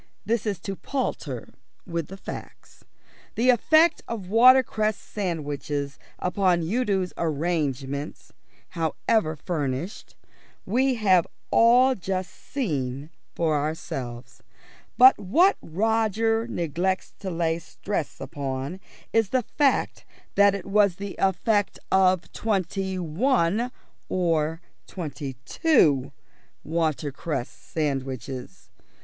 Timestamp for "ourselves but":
13.55-15.19